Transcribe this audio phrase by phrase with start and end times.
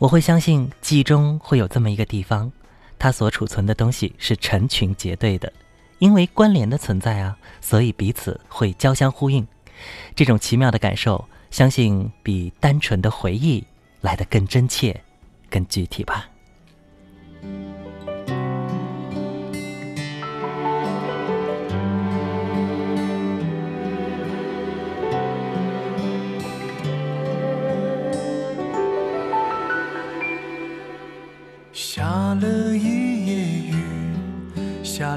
[0.00, 2.50] 我会相信记忆中会有这么一个地方，
[2.98, 5.52] 它所储存的东西是成群结队的，
[5.98, 9.46] 因为关联的存在啊，所以彼此会交相呼应。
[10.16, 13.62] 这种奇妙的感受，相信比单纯的回忆
[14.00, 14.98] 来得更真切、
[15.50, 16.29] 更具体吧。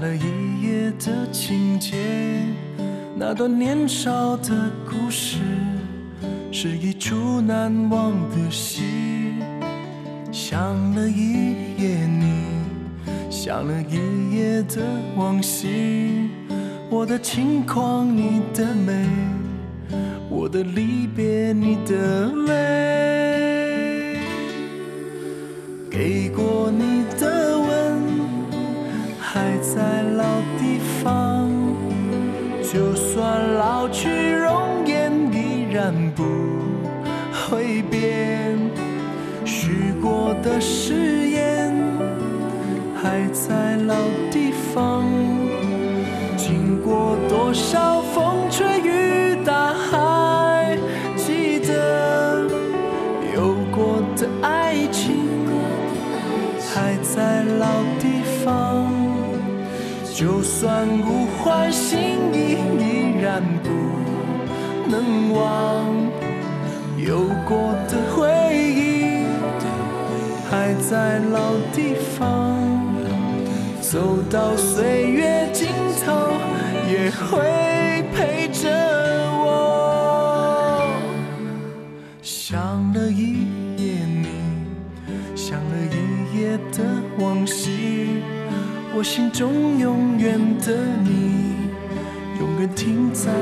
[0.00, 1.94] 了一夜的情节，
[3.14, 5.36] 那段年少的故事，
[6.50, 8.82] 是一出难忘的戏。
[10.32, 10.58] 想
[10.94, 12.44] 了一夜你，
[13.28, 14.82] 想了一夜的
[15.16, 16.30] 往昔，
[16.88, 19.06] 我的轻狂你的美，
[20.30, 22.49] 我的离别你的泪
[29.32, 30.24] 还在老
[30.58, 31.48] 地方，
[32.64, 36.24] 就算老去容颜依然不
[37.32, 38.58] 会变，
[39.44, 41.72] 许过的誓言
[43.00, 43.94] 还在老
[44.32, 45.04] 地方，
[46.36, 50.76] 经过多少风吹雨打，还
[51.16, 52.48] 记得
[53.32, 55.30] 有过的爱情。
[56.72, 57.66] 还在老
[57.98, 58.86] 地方，
[60.20, 61.98] 就算物换星
[62.30, 63.70] 移，依然不
[64.86, 65.86] 能忘。
[66.98, 69.24] 有过的回忆，
[70.50, 72.60] 还在老地方，
[73.80, 75.68] 走到岁月尽
[76.04, 76.12] 头，
[76.86, 78.68] 也会陪着
[79.38, 80.86] 我。
[82.20, 83.46] 想了一
[83.78, 84.28] 夜你。
[85.34, 86.84] 想了一夜的
[87.18, 88.22] 往昔，
[89.00, 91.54] 我心中永远的你，
[92.38, 93.32] 永远停在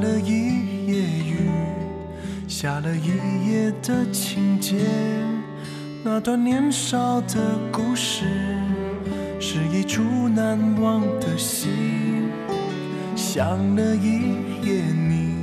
[0.00, 1.50] 了一夜雨，
[2.48, 4.76] 下了一夜的情节，
[6.02, 8.24] 那段年少的故事，
[9.38, 11.68] 是一出难忘的戏。
[13.14, 15.34] 想了一夜你，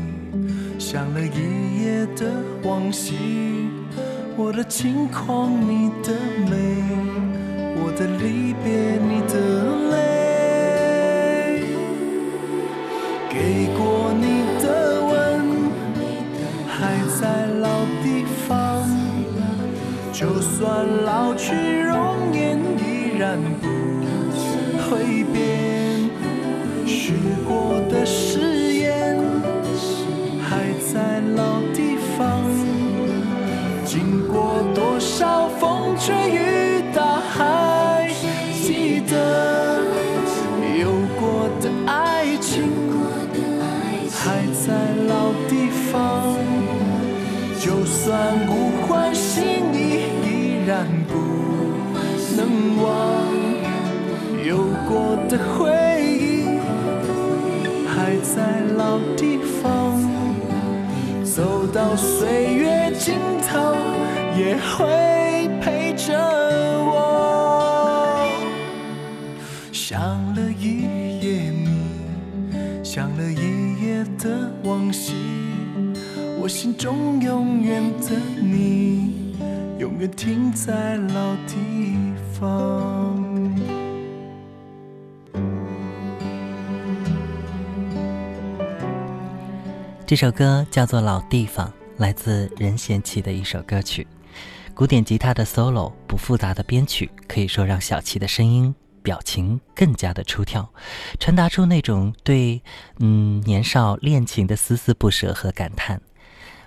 [0.80, 2.26] 想了一夜的
[2.64, 3.14] 往昔，
[4.36, 6.12] 我的轻狂你的
[6.50, 6.58] 美，
[7.76, 9.37] 我的离别你的
[16.80, 17.68] 还在老
[18.04, 18.88] 地方，
[20.14, 23.68] 就算老去容颜依然不
[24.84, 26.08] 会变。
[26.86, 27.14] 许
[27.48, 29.18] 过的誓言
[30.40, 32.44] 还在老地方，
[33.84, 36.47] 经过多少风吹雨
[44.66, 44.74] 在
[45.08, 46.36] 老地方，
[47.60, 48.52] 就算物
[48.88, 49.76] 换星移，
[50.26, 51.14] 依然不
[52.36, 52.40] 能
[52.82, 52.86] 忘。
[54.44, 54.58] 有
[54.90, 55.70] 过的回
[56.02, 56.60] 忆，
[57.88, 60.02] 还在老地方，
[61.24, 63.16] 走到岁月尽
[63.48, 63.76] 头，
[64.36, 66.18] 也会陪着
[66.84, 66.96] 我。
[69.72, 70.00] 想
[70.34, 70.88] 了一
[74.18, 75.14] 的往昔，
[76.40, 79.36] 我心中永远的你，
[79.80, 81.96] 永远停在老地
[82.34, 83.24] 方。
[90.06, 94.08] 这首歌叫做《老地方》，来自任贤齐的一首歌曲。
[94.74, 98.74] 古典吉他的 solo，不复杂的编曲，可以说让小齐的声音、
[99.08, 100.70] 表情更加的出挑，
[101.18, 102.62] 传达出那种对
[103.00, 106.02] 嗯年少恋情的丝丝不舍和感叹。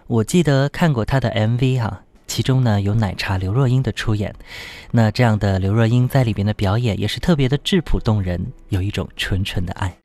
[0.06, 4.34] 我记得看过他的 MV 哈、其中呢有奶茶刘若英的出演，
[4.90, 9.99] 那这样的刘若英在里边的表演也是特别的质朴动人，有一种纯纯的爱。